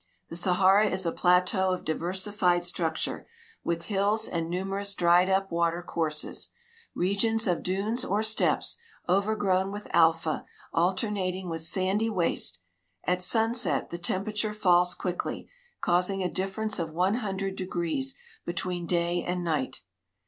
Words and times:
The 0.29 0.35
Sahara 0.35 0.87
is 0.87 1.05
a 1.05 1.11
plateau 1.11 1.71
of 1.71 1.85
diversified 1.85 2.65
structure, 2.65 3.27
with 3.63 3.83
hills 3.83 4.27
and 4.27 4.49
numerous 4.49 4.95
dried 4.95 5.29
up 5.29 5.51
water 5.51 5.83
courses; 5.83 6.49
regions 6.95 7.45
of 7.45 7.61
dunes 7.61 8.03
or 8.03 8.23
steppes, 8.23 8.79
overgrown 9.07 9.71
with 9.71 9.87
alfa, 9.93 10.43
alternating 10.73 11.49
with 11.49 11.61
sandy 11.61 12.09
waste. 12.09 12.57
At 13.03 13.21
sunset 13.21 13.91
the 13.91 13.99
temperature 13.99 14.53
falls 14.53 14.95
quickly, 14.95 15.47
causing 15.81 16.23
a 16.23 16.31
difference 16.33 16.79
of 16.79 16.89
one 16.89 17.13
hun 17.21 17.37
dred 17.37 17.55
degrees 17.55 18.15
between 18.43 18.87
day 18.87 19.23
and 19.23 19.43
night. 19.43 19.81